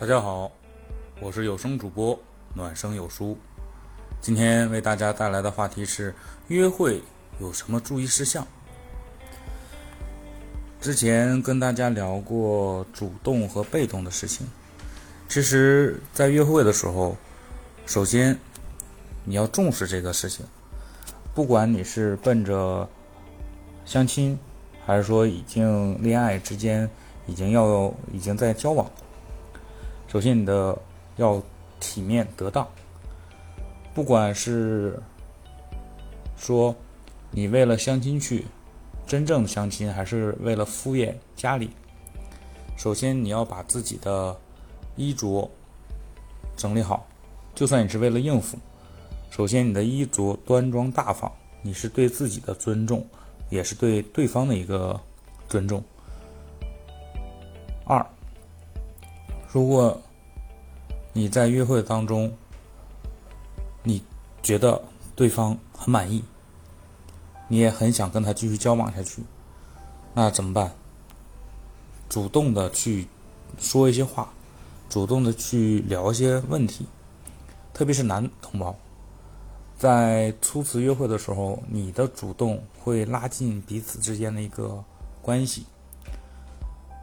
[0.00, 0.52] 大家好，
[1.20, 2.16] 我是有声主播
[2.54, 3.36] 暖声有书，
[4.20, 6.14] 今天为大家带来的话题是
[6.46, 7.02] 约会
[7.40, 8.46] 有什么注意事项。
[10.80, 14.46] 之前跟大家聊过主动和被动的事情，
[15.28, 17.16] 其实，在约会的时候，
[17.84, 18.38] 首先
[19.24, 20.46] 你要重视这个事情，
[21.34, 22.88] 不管你是奔着
[23.84, 24.38] 相亲，
[24.88, 26.88] 还是说已经恋爱之间
[27.26, 28.90] 已经要已经在交往，
[30.06, 30.78] 首先你的
[31.16, 31.42] 要
[31.78, 32.66] 体面得当，
[33.92, 34.98] 不管是
[36.38, 36.74] 说
[37.30, 38.46] 你为了相亲去。
[39.06, 41.70] 真正的相亲还是为了敷衍家里。
[42.76, 44.36] 首先，你要把自己的
[44.96, 45.50] 衣着
[46.54, 47.06] 整理好，
[47.54, 48.58] 就算你是为了应付。
[49.30, 51.32] 首先，你的衣着端庄大方，
[51.62, 53.06] 你是对自己的尊重，
[53.50, 55.00] 也是对对方的一个
[55.48, 55.82] 尊重。
[57.84, 58.04] 二，
[59.50, 60.00] 如果
[61.12, 62.32] 你在约会当中，
[63.82, 64.02] 你
[64.42, 64.80] 觉得
[65.16, 66.22] 对方很满意。
[67.50, 69.22] 你也很想跟他继续交往下去，
[70.12, 70.70] 那怎么办？
[72.06, 73.06] 主动的去
[73.58, 74.30] 说一些话，
[74.90, 76.86] 主动的去聊一些问题，
[77.72, 78.76] 特别是男同胞，
[79.78, 84.82] 在初次约会的时候，你的主动会拉近彼此之间的一个
[85.22, 85.64] 关系。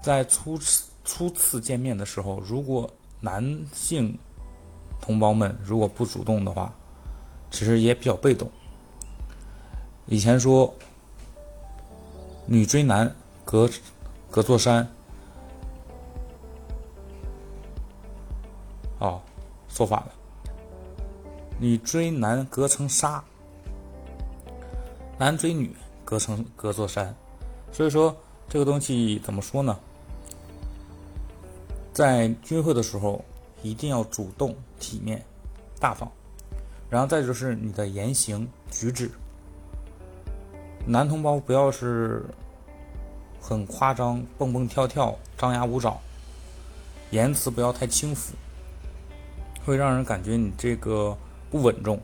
[0.00, 4.18] 在初次初次见面的时候，如果男性
[5.02, 6.74] 同胞们如果不主动的话，
[7.50, 8.50] 其实也比较被动。
[10.06, 10.72] 以前说，
[12.46, 13.68] 女追男隔
[14.30, 14.88] 隔座山，
[18.98, 19.20] 哦，
[19.68, 20.21] 说反了。
[21.62, 23.22] 女追男隔层纱，
[25.16, 25.72] 男追女
[26.04, 27.14] 隔层隔座山。
[27.70, 28.16] 所以说，
[28.48, 29.78] 这个东西怎么说呢？
[31.92, 33.24] 在约会的时候，
[33.62, 35.24] 一定要主动、体面、
[35.78, 36.10] 大方，
[36.90, 39.08] 然后再就是你的言行举止。
[40.84, 42.24] 男同胞不要是
[43.40, 45.96] 很夸张、蹦蹦跳跳、张牙舞爪，
[47.12, 48.34] 言辞不要太轻浮，
[49.64, 51.16] 会让人感觉你这个
[51.52, 52.00] 不稳重。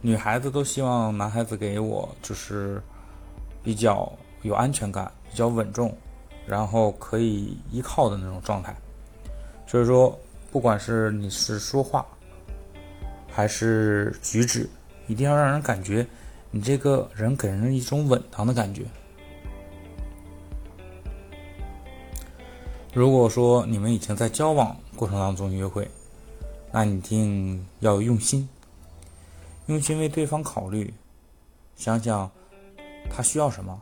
[0.00, 2.82] 女孩子都希望男孩子给我就是
[3.62, 5.96] 比较有安全感、比较稳重，
[6.44, 8.76] 然后可以依靠的那种状态。
[9.64, 10.18] 所以说，
[10.50, 12.04] 不管是你是说话
[13.30, 14.68] 还是举止，
[15.06, 16.04] 一定要让人感觉。
[16.50, 18.84] 你这个人给人一种稳当的感觉。
[22.92, 25.88] 如果说你们已经在交往过程当中约会，
[26.72, 28.48] 那你一定要用心，
[29.66, 30.92] 用心为对方考虑，
[31.76, 32.30] 想想
[33.10, 33.78] 他需要什么，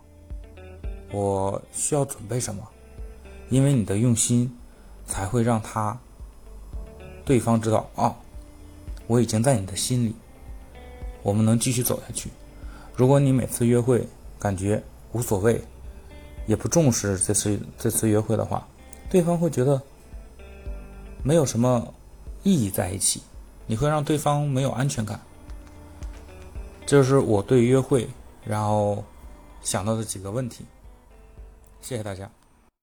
[1.12, 2.66] 我需要准备什么，
[3.48, 4.50] 因为你的用心，
[5.06, 5.96] 才会让他
[7.24, 8.14] 对方知道啊，
[9.06, 10.14] 我已经在你的心里，
[11.22, 12.28] 我们能继续走下去。
[12.96, 14.04] 如果你每次约会
[14.38, 15.62] 感觉无所谓，
[16.46, 18.66] 也不重视这次这次约会的话，
[19.08, 19.80] 对方会觉得
[21.22, 21.94] 没有什么
[22.42, 23.22] 意义在一起，
[23.66, 25.20] 你会让对方没有安全感。
[26.86, 28.08] 这是我对约会
[28.44, 29.04] 然后
[29.62, 30.64] 想到的几个问题。
[31.80, 32.30] 谢谢大家。